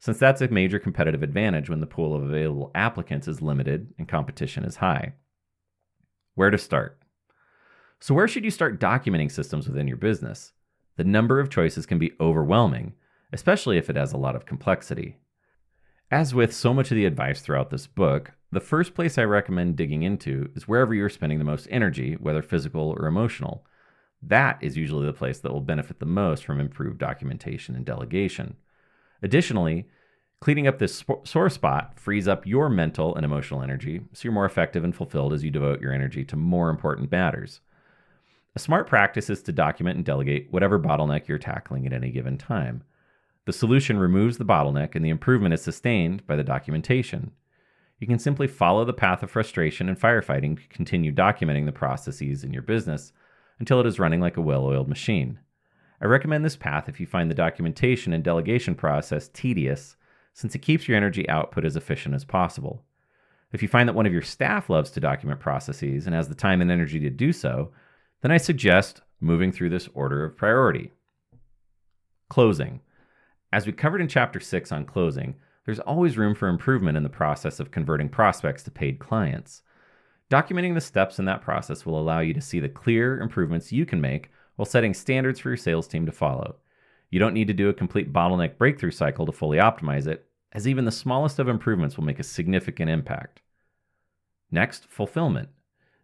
since 0.00 0.18
that's 0.18 0.42
a 0.42 0.48
major 0.48 0.78
competitive 0.78 1.22
advantage 1.22 1.70
when 1.70 1.80
the 1.80 1.86
pool 1.86 2.14
of 2.14 2.22
available 2.22 2.70
applicants 2.74 3.26
is 3.26 3.40
limited 3.40 3.94
and 3.96 4.06
competition 4.06 4.64
is 4.64 4.76
high. 4.76 5.14
Where 6.34 6.50
to 6.50 6.58
start? 6.58 7.00
So, 8.00 8.12
where 8.12 8.28
should 8.28 8.44
you 8.44 8.50
start 8.50 8.78
documenting 8.78 9.32
systems 9.32 9.66
within 9.66 9.88
your 9.88 9.96
business? 9.96 10.52
The 10.98 11.04
number 11.04 11.40
of 11.40 11.48
choices 11.48 11.86
can 11.86 11.98
be 11.98 12.12
overwhelming, 12.20 12.92
especially 13.32 13.78
if 13.78 13.88
it 13.88 13.96
has 13.96 14.12
a 14.12 14.18
lot 14.18 14.36
of 14.36 14.44
complexity. 14.44 15.16
As 16.10 16.34
with 16.34 16.52
so 16.52 16.74
much 16.74 16.90
of 16.90 16.96
the 16.96 17.06
advice 17.06 17.40
throughout 17.40 17.70
this 17.70 17.86
book, 17.86 18.32
the 18.50 18.60
first 18.60 18.94
place 18.94 19.16
I 19.16 19.24
recommend 19.24 19.76
digging 19.76 20.02
into 20.02 20.50
is 20.54 20.68
wherever 20.68 20.92
you're 20.92 21.08
spending 21.08 21.38
the 21.38 21.46
most 21.46 21.66
energy, 21.70 22.18
whether 22.20 22.42
physical 22.42 22.94
or 22.98 23.06
emotional, 23.06 23.64
that 24.22 24.58
is 24.60 24.76
usually 24.76 25.06
the 25.06 25.12
place 25.12 25.40
that 25.40 25.52
will 25.52 25.60
benefit 25.60 25.98
the 25.98 26.06
most 26.06 26.44
from 26.44 26.60
improved 26.60 26.98
documentation 26.98 27.74
and 27.74 27.84
delegation. 27.84 28.56
Additionally, 29.22 29.88
cleaning 30.40 30.66
up 30.66 30.78
this 30.78 31.04
sore 31.24 31.50
spot 31.50 31.98
frees 31.98 32.28
up 32.28 32.46
your 32.46 32.68
mental 32.68 33.14
and 33.16 33.24
emotional 33.24 33.62
energy, 33.62 34.00
so 34.12 34.20
you're 34.24 34.32
more 34.32 34.46
effective 34.46 34.84
and 34.84 34.94
fulfilled 34.94 35.32
as 35.32 35.42
you 35.42 35.50
devote 35.50 35.80
your 35.80 35.92
energy 35.92 36.24
to 36.24 36.36
more 36.36 36.70
important 36.70 37.10
matters. 37.10 37.60
A 38.54 38.58
smart 38.58 38.86
practice 38.86 39.30
is 39.30 39.42
to 39.44 39.52
document 39.52 39.96
and 39.96 40.04
delegate 40.04 40.48
whatever 40.50 40.78
bottleneck 40.78 41.26
you're 41.26 41.38
tackling 41.38 41.86
at 41.86 41.92
any 41.92 42.10
given 42.10 42.36
time. 42.36 42.84
The 43.44 43.52
solution 43.52 43.98
removes 43.98 44.38
the 44.38 44.44
bottleneck 44.44 44.94
and 44.94 45.04
the 45.04 45.10
improvement 45.10 45.54
is 45.54 45.62
sustained 45.62 46.26
by 46.26 46.36
the 46.36 46.44
documentation. 46.44 47.32
You 47.98 48.06
can 48.06 48.18
simply 48.18 48.46
follow 48.46 48.84
the 48.84 48.92
path 48.92 49.22
of 49.22 49.30
frustration 49.30 49.88
and 49.88 49.98
firefighting 49.98 50.56
to 50.56 50.68
continue 50.68 51.12
documenting 51.12 51.66
the 51.66 51.72
processes 51.72 52.44
in 52.44 52.52
your 52.52 52.62
business 52.62 53.12
until 53.58 53.80
it 53.80 53.86
is 53.86 53.98
running 53.98 54.20
like 54.20 54.36
a 54.36 54.42
well 54.42 54.64
oiled 54.64 54.88
machine. 54.88 55.38
I 56.00 56.06
recommend 56.06 56.44
this 56.44 56.56
path 56.56 56.88
if 56.88 56.98
you 56.98 57.06
find 57.06 57.30
the 57.30 57.34
documentation 57.34 58.12
and 58.12 58.24
delegation 58.24 58.74
process 58.74 59.28
tedious, 59.28 59.96
since 60.32 60.54
it 60.54 60.60
keeps 60.60 60.88
your 60.88 60.96
energy 60.96 61.28
output 61.28 61.64
as 61.64 61.76
efficient 61.76 62.14
as 62.14 62.24
possible. 62.24 62.84
If 63.52 63.62
you 63.62 63.68
find 63.68 63.88
that 63.88 63.94
one 63.94 64.06
of 64.06 64.12
your 64.12 64.22
staff 64.22 64.70
loves 64.70 64.90
to 64.92 65.00
document 65.00 65.40
processes 65.40 66.06
and 66.06 66.14
has 66.14 66.28
the 66.28 66.34
time 66.34 66.60
and 66.60 66.70
energy 66.70 66.98
to 67.00 67.10
do 67.10 67.32
so, 67.32 67.70
then 68.22 68.32
I 68.32 68.38
suggest 68.38 69.02
moving 69.20 69.52
through 69.52 69.70
this 69.70 69.88
order 69.94 70.24
of 70.24 70.36
priority. 70.36 70.90
Closing. 72.28 72.80
As 73.52 73.66
we 73.66 73.72
covered 73.72 74.00
in 74.00 74.08
Chapter 74.08 74.40
6 74.40 74.72
on 74.72 74.86
closing, 74.86 75.36
there's 75.66 75.80
always 75.80 76.16
room 76.16 76.34
for 76.34 76.48
improvement 76.48 76.96
in 76.96 77.02
the 77.02 77.08
process 77.08 77.60
of 77.60 77.70
converting 77.70 78.08
prospects 78.08 78.62
to 78.64 78.70
paid 78.70 78.98
clients. 78.98 79.62
Documenting 80.32 80.72
the 80.72 80.80
steps 80.80 81.18
in 81.18 81.26
that 81.26 81.42
process 81.42 81.84
will 81.84 82.00
allow 82.00 82.20
you 82.20 82.32
to 82.32 82.40
see 82.40 82.58
the 82.58 82.66
clear 82.66 83.20
improvements 83.20 83.70
you 83.70 83.84
can 83.84 84.00
make 84.00 84.30
while 84.56 84.64
setting 84.64 84.94
standards 84.94 85.38
for 85.38 85.50
your 85.50 85.58
sales 85.58 85.86
team 85.86 86.06
to 86.06 86.12
follow. 86.12 86.56
You 87.10 87.18
don't 87.18 87.34
need 87.34 87.48
to 87.48 87.52
do 87.52 87.68
a 87.68 87.74
complete 87.74 88.14
bottleneck 88.14 88.56
breakthrough 88.56 88.92
cycle 88.92 89.26
to 89.26 89.32
fully 89.32 89.58
optimize 89.58 90.06
it, 90.06 90.26
as 90.52 90.66
even 90.66 90.86
the 90.86 90.90
smallest 90.90 91.38
of 91.38 91.48
improvements 91.48 91.98
will 91.98 92.04
make 92.04 92.18
a 92.18 92.22
significant 92.22 92.88
impact. 92.88 93.42
Next, 94.50 94.86
fulfillment. 94.86 95.50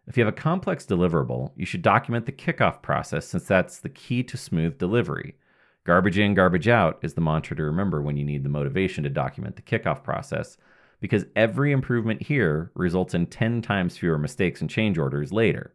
If 0.05 0.15
you 0.15 0.23
have 0.23 0.31
a 0.31 0.37
complex 0.37 0.85
deliverable, 0.85 1.51
you 1.55 1.65
should 1.65 1.81
document 1.81 2.27
the 2.27 2.31
kickoff 2.31 2.83
process 2.83 3.25
since 3.25 3.45
that's 3.45 3.79
the 3.79 3.89
key 3.89 4.21
to 4.21 4.37
smooth 4.37 4.77
delivery. 4.77 5.37
Garbage 5.85 6.19
in, 6.19 6.35
garbage 6.35 6.67
out 6.67 6.99
is 7.01 7.15
the 7.15 7.21
mantra 7.21 7.57
to 7.57 7.63
remember 7.63 7.99
when 7.99 8.15
you 8.15 8.25
need 8.25 8.43
the 8.43 8.49
motivation 8.49 9.05
to 9.05 9.09
document 9.09 9.55
the 9.55 9.63
kickoff 9.63 10.03
process, 10.03 10.55
because 10.99 11.25
every 11.35 11.71
improvement 11.71 12.23
here 12.23 12.71
results 12.75 13.13
in 13.13 13.25
10 13.25 13.61
times 13.61 13.97
fewer 13.97 14.17
mistakes 14.17 14.61
and 14.61 14.69
change 14.69 14.97
orders 14.97 15.31
later. 15.31 15.73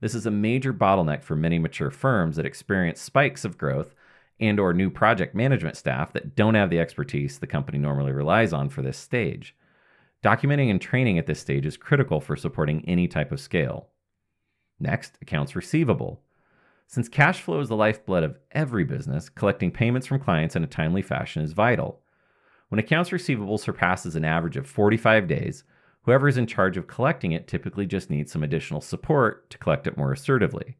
This 0.00 0.14
is 0.14 0.26
a 0.26 0.30
major 0.30 0.72
bottleneck 0.72 1.22
for 1.22 1.36
many 1.36 1.58
mature 1.58 1.90
firms 1.90 2.36
that 2.36 2.46
experience 2.46 3.00
spikes 3.00 3.44
of 3.44 3.58
growth 3.58 3.94
and 4.40 4.58
or 4.58 4.72
new 4.72 4.90
project 4.90 5.34
management 5.34 5.76
staff 5.76 6.12
that 6.12 6.34
don't 6.34 6.54
have 6.54 6.70
the 6.70 6.80
expertise 6.80 7.38
the 7.38 7.46
company 7.46 7.78
normally 7.78 8.12
relies 8.12 8.52
on 8.52 8.68
for 8.68 8.82
this 8.82 8.98
stage. 8.98 9.54
Documenting 10.22 10.70
and 10.70 10.80
training 10.80 11.18
at 11.18 11.26
this 11.26 11.40
stage 11.40 11.66
is 11.66 11.76
critical 11.76 12.20
for 12.20 12.34
supporting 12.34 12.84
any 12.88 13.06
type 13.06 13.30
of 13.30 13.40
scale. 13.40 13.88
Next, 14.80 15.18
accounts 15.22 15.54
receivable. 15.54 16.22
Since 16.86 17.08
cash 17.08 17.40
flow 17.40 17.60
is 17.60 17.68
the 17.68 17.76
lifeblood 17.76 18.24
of 18.24 18.38
every 18.52 18.84
business, 18.84 19.28
collecting 19.28 19.70
payments 19.70 20.06
from 20.06 20.20
clients 20.20 20.56
in 20.56 20.64
a 20.64 20.66
timely 20.66 21.02
fashion 21.02 21.42
is 21.42 21.52
vital. 21.52 22.00
When 22.74 22.80
accounts 22.80 23.12
receivable 23.12 23.56
surpasses 23.56 24.16
an 24.16 24.24
average 24.24 24.56
of 24.56 24.66
45 24.66 25.28
days, 25.28 25.62
whoever 26.02 26.26
is 26.26 26.36
in 26.36 26.48
charge 26.48 26.76
of 26.76 26.88
collecting 26.88 27.30
it 27.30 27.46
typically 27.46 27.86
just 27.86 28.10
needs 28.10 28.32
some 28.32 28.42
additional 28.42 28.80
support 28.80 29.48
to 29.50 29.58
collect 29.58 29.86
it 29.86 29.96
more 29.96 30.10
assertively. 30.10 30.76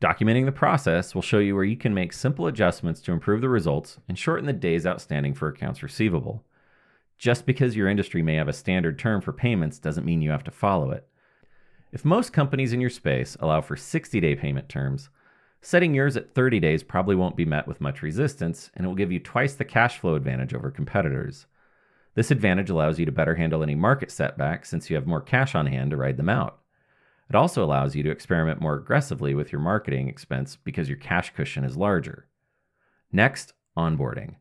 Documenting 0.00 0.44
the 0.44 0.50
process 0.50 1.14
will 1.14 1.22
show 1.22 1.38
you 1.38 1.54
where 1.54 1.62
you 1.62 1.76
can 1.76 1.94
make 1.94 2.12
simple 2.12 2.48
adjustments 2.48 3.00
to 3.02 3.12
improve 3.12 3.42
the 3.42 3.48
results 3.48 4.00
and 4.08 4.18
shorten 4.18 4.46
the 4.46 4.52
days 4.52 4.88
outstanding 4.88 5.34
for 5.34 5.46
accounts 5.46 5.84
receivable. 5.84 6.44
Just 7.16 7.46
because 7.46 7.76
your 7.76 7.88
industry 7.88 8.22
may 8.22 8.34
have 8.34 8.48
a 8.48 8.52
standard 8.52 8.98
term 8.98 9.20
for 9.20 9.32
payments 9.32 9.78
doesn't 9.78 10.04
mean 10.04 10.22
you 10.22 10.32
have 10.32 10.42
to 10.42 10.50
follow 10.50 10.90
it. 10.90 11.06
If 11.92 12.04
most 12.04 12.32
companies 12.32 12.72
in 12.72 12.80
your 12.80 12.90
space 12.90 13.36
allow 13.38 13.60
for 13.60 13.76
60 13.76 14.18
day 14.18 14.34
payment 14.34 14.68
terms, 14.68 15.10
setting 15.60 15.94
yours 15.94 16.16
at 16.16 16.34
30 16.34 16.60
days 16.60 16.82
probably 16.82 17.16
won't 17.16 17.36
be 17.36 17.44
met 17.44 17.66
with 17.66 17.80
much 17.80 18.02
resistance 18.02 18.70
and 18.74 18.84
it 18.84 18.88
will 18.88 18.94
give 18.94 19.12
you 19.12 19.18
twice 19.18 19.54
the 19.54 19.64
cash 19.64 19.98
flow 19.98 20.14
advantage 20.14 20.54
over 20.54 20.70
competitors. 20.70 21.46
This 22.14 22.30
advantage 22.30 22.70
allows 22.70 22.98
you 22.98 23.06
to 23.06 23.12
better 23.12 23.34
handle 23.34 23.62
any 23.62 23.74
market 23.74 24.10
setbacks 24.10 24.70
since 24.70 24.88
you 24.88 24.96
have 24.96 25.06
more 25.06 25.20
cash 25.20 25.54
on 25.54 25.66
hand 25.66 25.90
to 25.90 25.96
ride 25.96 26.16
them 26.16 26.28
out. 26.28 26.60
It 27.28 27.36
also 27.36 27.64
allows 27.64 27.94
you 27.94 28.02
to 28.04 28.10
experiment 28.10 28.60
more 28.60 28.74
aggressively 28.74 29.34
with 29.34 29.52
your 29.52 29.60
marketing 29.60 30.08
expense 30.08 30.56
because 30.56 30.88
your 30.88 30.98
cash 30.98 31.34
cushion 31.34 31.64
is 31.64 31.76
larger. 31.76 32.28
Next, 33.12 33.52
onboarding. 33.76 34.36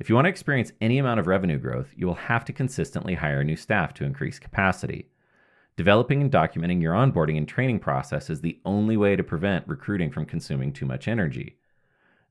If 0.00 0.08
you 0.08 0.16
want 0.16 0.24
to 0.24 0.30
experience 0.30 0.72
any 0.80 0.98
amount 0.98 1.20
of 1.20 1.28
revenue 1.28 1.58
growth, 1.58 1.92
you 1.94 2.06
will 2.06 2.14
have 2.14 2.44
to 2.46 2.52
consistently 2.52 3.14
hire 3.14 3.44
new 3.44 3.56
staff 3.56 3.94
to 3.94 4.04
increase 4.04 4.38
capacity. 4.38 5.11
Developing 5.76 6.20
and 6.20 6.30
documenting 6.30 6.82
your 6.82 6.92
onboarding 6.92 7.38
and 7.38 7.48
training 7.48 7.78
process 7.78 8.28
is 8.28 8.42
the 8.42 8.60
only 8.64 8.96
way 8.96 9.16
to 9.16 9.24
prevent 9.24 9.66
recruiting 9.66 10.10
from 10.10 10.26
consuming 10.26 10.72
too 10.72 10.84
much 10.84 11.08
energy. 11.08 11.56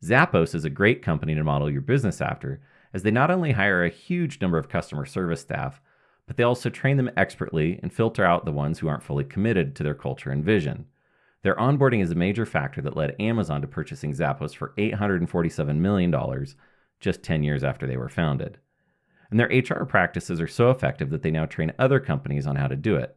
Zappos 0.03 0.53
is 0.53 0.63
a 0.63 0.69
great 0.69 1.01
company 1.01 1.33
to 1.33 1.43
model 1.43 1.69
your 1.69 1.81
business 1.81 2.21
after, 2.21 2.61
as 2.93 3.03
they 3.03 3.11
not 3.11 3.31
only 3.31 3.53
hire 3.53 3.83
a 3.83 3.89
huge 3.89 4.41
number 4.41 4.59
of 4.59 4.69
customer 4.69 5.05
service 5.05 5.41
staff, 5.41 5.81
but 6.27 6.37
they 6.37 6.43
also 6.43 6.69
train 6.69 6.97
them 6.97 7.09
expertly 7.17 7.79
and 7.81 7.91
filter 7.91 8.23
out 8.23 8.45
the 8.45 8.51
ones 8.51 8.79
who 8.79 8.87
aren't 8.87 9.03
fully 9.03 9.23
committed 9.23 9.75
to 9.75 9.83
their 9.83 9.95
culture 9.95 10.29
and 10.29 10.45
vision. 10.45 10.85
Their 11.41 11.55
onboarding 11.55 12.03
is 12.03 12.11
a 12.11 12.15
major 12.15 12.45
factor 12.45 12.81
that 12.81 12.95
led 12.95 13.15
Amazon 13.19 13.61
to 13.61 13.67
purchasing 13.67 14.13
Zappos 14.13 14.55
for 14.55 14.73
$847 14.77 15.77
million 15.77 16.45
just 16.99 17.23
10 17.23 17.43
years 17.43 17.63
after 17.63 17.87
they 17.87 17.97
were 17.97 18.09
founded. 18.09 18.59
And 19.31 19.39
their 19.39 19.47
HR 19.47 19.85
practices 19.85 20.39
are 20.39 20.47
so 20.47 20.69
effective 20.69 21.09
that 21.09 21.23
they 21.23 21.31
now 21.31 21.45
train 21.45 21.73
other 21.79 21.99
companies 21.99 22.45
on 22.45 22.57
how 22.57 22.67
to 22.67 22.75
do 22.75 22.95
it. 22.95 23.15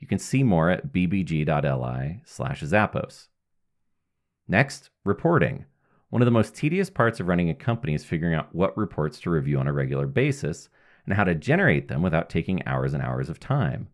You 0.00 0.06
can 0.06 0.18
see 0.18 0.42
more 0.42 0.70
at 0.70 0.92
bbg.li 0.92 2.20
slash 2.24 2.62
Zappos. 2.62 3.28
Next, 4.46 4.90
reporting. 5.04 5.64
One 6.10 6.22
of 6.22 6.26
the 6.26 6.32
most 6.32 6.54
tedious 6.54 6.90
parts 6.90 7.18
of 7.18 7.28
running 7.28 7.50
a 7.50 7.54
company 7.54 7.94
is 7.94 8.04
figuring 8.04 8.34
out 8.34 8.54
what 8.54 8.76
reports 8.76 9.18
to 9.20 9.30
review 9.30 9.58
on 9.58 9.66
a 9.66 9.72
regular 9.72 10.06
basis 10.06 10.68
and 11.06 11.14
how 11.14 11.24
to 11.24 11.34
generate 11.34 11.88
them 11.88 12.02
without 12.02 12.30
taking 12.30 12.66
hours 12.66 12.94
and 12.94 13.02
hours 13.02 13.28
of 13.28 13.40
time. 13.40 13.88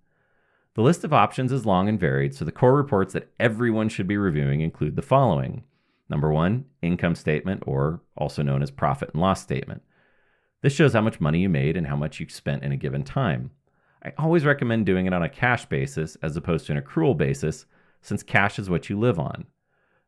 The 0.75 0.83
list 0.83 1.05
of 1.05 1.13
options 1.13 1.53
is 1.53 1.67
long 1.67 1.89
and 1.89 1.99
varied, 1.99 2.35
so 2.35 2.45
the 2.45 2.53
core 2.53 2.77
reports 2.77 3.13
that 3.13 3.31
everyone 3.41 3.89
should 3.89 4.07
be 4.07 4.17
reviewing 4.17 4.61
include 4.61 4.97
the 4.97 5.03
following 5.03 5.65
Number 6.11 6.33
one, 6.33 6.65
income 6.83 7.15
statement, 7.15 7.63
or 7.67 8.03
also 8.17 8.43
known 8.43 8.63
as 8.63 8.73
profit 8.73 9.11
and 9.13 9.23
loss 9.23 9.41
statement. 9.41 9.83
This 10.61 10.75
shows 10.75 10.93
how 10.93 11.01
much 11.01 11.21
money 11.21 11.39
you 11.39 11.49
made 11.49 11.77
and 11.77 11.87
how 11.87 11.95
much 11.95 12.19
you 12.19 12.29
spent 12.29 12.65
in 12.65 12.73
a 12.73 12.77
given 12.77 13.05
time. 13.05 13.53
I 14.03 14.13
always 14.19 14.45
recommend 14.45 14.87
doing 14.87 15.07
it 15.07 15.13
on 15.13 15.23
a 15.23 15.29
cash 15.29 15.67
basis 15.67 16.17
as 16.23 16.37
opposed 16.37 16.67
to 16.67 16.73
an 16.73 16.81
accrual 16.81 17.17
basis, 17.17 17.67
since 18.01 18.23
cash 18.23 18.59
is 18.59 18.71
what 18.71 18.89
you 18.89 18.99
live 18.99 19.19
on. 19.19 19.47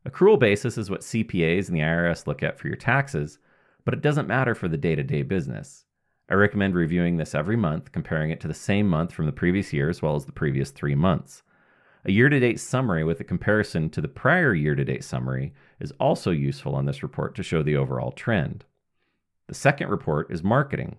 Accrual 0.09 0.39
basis 0.39 0.79
is 0.79 0.91
what 0.91 1.03
CPAs 1.03 1.69
and 1.69 1.77
the 1.77 1.83
IRS 1.83 2.27
look 2.27 2.43
at 2.43 2.59
for 2.59 2.69
your 2.69 2.77
taxes, 2.77 3.39
but 3.85 3.95
it 3.95 4.01
doesn't 4.01 4.29
matter 4.29 4.55
for 4.55 4.69
the 4.69 4.77
day 4.77 4.95
to 4.95 5.03
day 5.03 5.23
business. 5.23 5.85
I 6.29 6.35
recommend 6.35 6.75
reviewing 6.75 7.17
this 7.19 7.35
every 7.35 7.57
month, 7.57 7.93
comparing 7.93 8.31
it 8.31 8.41
to 8.41 8.49
the 8.49 8.55
same 8.55 8.89
month 8.89 9.13
from 9.13 9.27
the 9.27 9.33
previous 9.33 9.73
year 9.73 9.91
as 9.91 10.01
well 10.01 10.17
as 10.17 10.25
the 10.25 10.33
previous 10.33 10.71
three 10.71 10.95
months. 10.95 11.43
A 12.05 12.11
year 12.11 12.29
to 12.29 12.41
date 12.41 12.59
summary 12.59 13.05
with 13.05 13.21
a 13.21 13.25
comparison 13.25 13.91
to 13.91 14.01
the 14.01 14.09
prior 14.09 14.55
year 14.55 14.75
to 14.75 14.85
date 14.85 15.05
summary 15.05 15.53
is 15.79 15.93
also 16.01 16.31
useful 16.31 16.75
on 16.75 16.87
this 16.87 17.03
report 17.03 17.35
to 17.37 17.43
show 17.43 17.63
the 17.63 17.77
overall 17.77 18.11
trend. 18.11 18.65
The 19.47 19.55
second 19.55 19.89
report 19.89 20.33
is 20.33 20.43
marketing. 20.43 20.97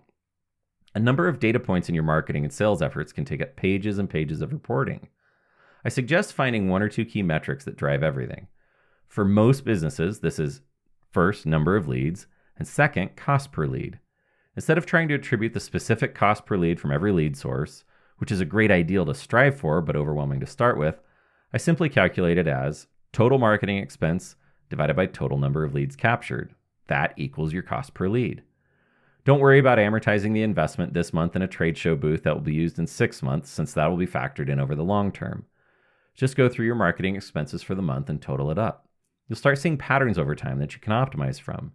A 0.94 1.00
number 1.00 1.26
of 1.26 1.40
data 1.40 1.58
points 1.58 1.88
in 1.88 1.94
your 1.94 2.04
marketing 2.04 2.44
and 2.44 2.52
sales 2.52 2.80
efforts 2.80 3.12
can 3.12 3.24
take 3.24 3.42
up 3.42 3.56
pages 3.56 3.98
and 3.98 4.08
pages 4.08 4.40
of 4.40 4.52
reporting. 4.52 5.08
I 5.84 5.88
suggest 5.88 6.32
finding 6.32 6.68
one 6.68 6.82
or 6.82 6.88
two 6.88 7.04
key 7.04 7.22
metrics 7.22 7.64
that 7.64 7.76
drive 7.76 8.02
everything. 8.02 8.46
For 9.08 9.24
most 9.24 9.64
businesses, 9.64 10.20
this 10.20 10.38
is 10.38 10.60
first, 11.10 11.46
number 11.46 11.76
of 11.76 11.88
leads, 11.88 12.26
and 12.56 12.66
second, 12.66 13.16
cost 13.16 13.50
per 13.50 13.66
lead. 13.66 13.98
Instead 14.56 14.78
of 14.78 14.86
trying 14.86 15.08
to 15.08 15.14
attribute 15.14 15.52
the 15.52 15.60
specific 15.60 16.14
cost 16.14 16.46
per 16.46 16.56
lead 16.56 16.78
from 16.78 16.92
every 16.92 17.10
lead 17.10 17.36
source, 17.36 17.84
which 18.18 18.30
is 18.30 18.40
a 18.40 18.44
great 18.44 18.70
ideal 18.70 19.04
to 19.04 19.14
strive 19.14 19.58
for 19.58 19.80
but 19.80 19.96
overwhelming 19.96 20.38
to 20.40 20.46
start 20.46 20.78
with, 20.78 21.00
I 21.52 21.58
simply 21.58 21.88
calculate 21.88 22.38
it 22.38 22.46
as 22.46 22.86
total 23.12 23.38
marketing 23.38 23.78
expense 23.78 24.36
divided 24.70 24.94
by 24.94 25.06
total 25.06 25.38
number 25.38 25.64
of 25.64 25.74
leads 25.74 25.96
captured. 25.96 26.54
That 26.86 27.14
equals 27.16 27.52
your 27.52 27.62
cost 27.62 27.94
per 27.94 28.08
lead. 28.08 28.42
Don't 29.24 29.40
worry 29.40 29.58
about 29.58 29.78
amortizing 29.78 30.34
the 30.34 30.42
investment 30.42 30.92
this 30.92 31.12
month 31.12 31.34
in 31.34 31.42
a 31.42 31.48
trade 31.48 31.78
show 31.78 31.96
booth 31.96 32.24
that 32.24 32.34
will 32.34 32.42
be 32.42 32.52
used 32.52 32.78
in 32.78 32.86
six 32.86 33.22
months, 33.22 33.48
since 33.50 33.72
that 33.72 33.86
will 33.86 33.96
be 33.96 34.06
factored 34.06 34.50
in 34.50 34.60
over 34.60 34.74
the 34.74 34.84
long 34.84 35.10
term. 35.10 35.46
Just 36.14 36.36
go 36.36 36.48
through 36.48 36.66
your 36.66 36.74
marketing 36.74 37.16
expenses 37.16 37.62
for 37.62 37.74
the 37.74 37.82
month 37.82 38.10
and 38.10 38.20
total 38.20 38.50
it 38.50 38.58
up. 38.58 38.86
You'll 39.28 39.38
start 39.38 39.58
seeing 39.58 39.78
patterns 39.78 40.18
over 40.18 40.34
time 40.34 40.58
that 40.58 40.74
you 40.74 40.80
can 40.80 40.92
optimize 40.92 41.40
from. 41.40 41.72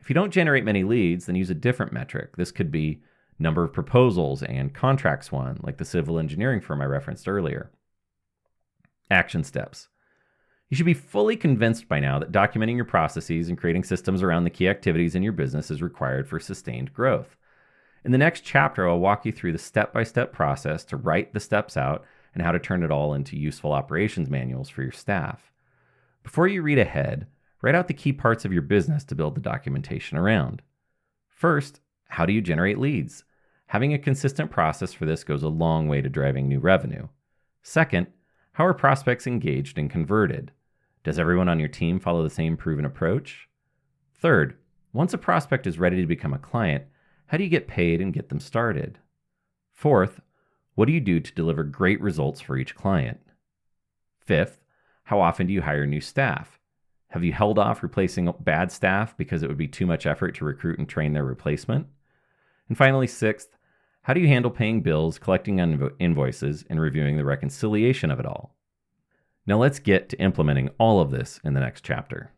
If 0.00 0.10
you 0.10 0.14
don't 0.14 0.32
generate 0.32 0.64
many 0.64 0.82
leads, 0.82 1.26
then 1.26 1.36
use 1.36 1.50
a 1.50 1.54
different 1.54 1.92
metric. 1.92 2.36
This 2.36 2.50
could 2.50 2.72
be 2.72 3.02
number 3.38 3.62
of 3.62 3.72
proposals, 3.72 4.42
and 4.42 4.74
contracts 4.74 5.30
won, 5.30 5.60
like 5.62 5.78
the 5.78 5.84
civil 5.84 6.18
engineering 6.18 6.60
firm 6.60 6.80
I 6.80 6.86
referenced 6.86 7.28
earlier. 7.28 7.70
Action 9.10 9.44
steps. 9.44 9.88
You 10.72 10.76
should 10.76 10.86
be 10.86 10.94
fully 10.94 11.36
convinced 11.36 11.86
by 11.86 12.00
now 12.00 12.18
that 12.18 12.32
documenting 12.32 12.76
your 12.76 12.86
processes 12.86 13.50
and 13.50 13.58
creating 13.58 13.84
systems 13.84 14.22
around 14.22 14.44
the 14.44 14.48
key 14.48 14.70
activities 14.70 15.14
in 15.14 15.22
your 15.22 15.34
business 15.34 15.70
is 15.70 15.82
required 15.82 16.26
for 16.26 16.40
sustained 16.40 16.94
growth. 16.94 17.36
In 18.06 18.10
the 18.10 18.16
next 18.16 18.40
chapter, 18.40 18.88
I'll 18.88 18.98
walk 18.98 19.26
you 19.26 19.32
through 19.32 19.52
the 19.52 19.58
step 19.58 19.92
by 19.92 20.02
step 20.02 20.32
process 20.32 20.82
to 20.86 20.96
write 20.96 21.34
the 21.34 21.40
steps 21.40 21.76
out 21.76 22.06
and 22.32 22.42
how 22.42 22.52
to 22.52 22.58
turn 22.58 22.82
it 22.82 22.90
all 22.90 23.12
into 23.12 23.36
useful 23.36 23.70
operations 23.70 24.30
manuals 24.30 24.70
for 24.70 24.80
your 24.80 24.92
staff. 24.92 25.52
Before 26.22 26.48
you 26.48 26.62
read 26.62 26.78
ahead, 26.78 27.26
write 27.60 27.74
out 27.74 27.86
the 27.86 27.92
key 27.92 28.14
parts 28.14 28.46
of 28.46 28.52
your 28.54 28.62
business 28.62 29.04
to 29.04 29.14
build 29.14 29.34
the 29.34 29.42
documentation 29.42 30.16
around. 30.16 30.62
First, 31.28 31.80
how 32.08 32.24
do 32.24 32.32
you 32.32 32.40
generate 32.40 32.78
leads? 32.78 33.24
Having 33.66 33.92
a 33.92 33.98
consistent 33.98 34.50
process 34.50 34.94
for 34.94 35.04
this 35.04 35.22
goes 35.22 35.42
a 35.42 35.48
long 35.48 35.86
way 35.86 36.00
to 36.00 36.08
driving 36.08 36.48
new 36.48 36.60
revenue. 36.60 37.08
Second, 37.62 38.06
how 38.52 38.64
are 38.64 38.72
prospects 38.72 39.26
engaged 39.26 39.76
and 39.76 39.90
converted? 39.90 40.50
Does 41.04 41.18
everyone 41.18 41.48
on 41.48 41.58
your 41.58 41.68
team 41.68 41.98
follow 41.98 42.22
the 42.22 42.30
same 42.30 42.56
proven 42.56 42.84
approach? 42.84 43.48
Third, 44.14 44.56
once 44.92 45.12
a 45.12 45.18
prospect 45.18 45.66
is 45.66 45.78
ready 45.78 46.00
to 46.00 46.06
become 46.06 46.32
a 46.32 46.38
client, 46.38 46.84
how 47.26 47.38
do 47.38 47.44
you 47.44 47.50
get 47.50 47.66
paid 47.66 48.00
and 48.00 48.12
get 48.12 48.28
them 48.28 48.38
started? 48.38 48.98
Fourth, 49.72 50.20
what 50.74 50.86
do 50.86 50.92
you 50.92 51.00
do 51.00 51.18
to 51.18 51.34
deliver 51.34 51.64
great 51.64 52.00
results 52.00 52.40
for 52.40 52.56
each 52.56 52.76
client? 52.76 53.20
Fifth, 54.20 54.60
how 55.04 55.20
often 55.20 55.46
do 55.46 55.52
you 55.52 55.62
hire 55.62 55.86
new 55.86 56.00
staff? 56.00 56.60
Have 57.08 57.24
you 57.24 57.32
held 57.32 57.58
off 57.58 57.82
replacing 57.82 58.32
bad 58.40 58.70
staff 58.70 59.16
because 59.16 59.42
it 59.42 59.48
would 59.48 59.58
be 59.58 59.68
too 59.68 59.86
much 59.86 60.06
effort 60.06 60.36
to 60.36 60.44
recruit 60.44 60.78
and 60.78 60.88
train 60.88 61.12
their 61.12 61.24
replacement? 61.24 61.88
And 62.68 62.78
finally, 62.78 63.06
sixth, 63.06 63.56
How 64.02 64.14
do 64.14 64.20
you 64.20 64.28
handle 64.28 64.50
paying 64.50 64.82
bills, 64.82 65.18
collecting 65.18 65.58
invo- 65.58 65.94
invoices, 66.00 66.64
and 66.68 66.80
reviewing 66.80 67.16
the 67.16 67.24
reconciliation 67.24 68.10
of 68.10 68.18
it 68.18 68.26
all? 68.26 68.56
Now 69.46 69.58
let's 69.58 69.80
get 69.80 70.08
to 70.10 70.20
implementing 70.20 70.70
all 70.78 71.00
of 71.00 71.10
this 71.10 71.40
in 71.42 71.54
the 71.54 71.60
next 71.60 71.84
chapter. 71.84 72.30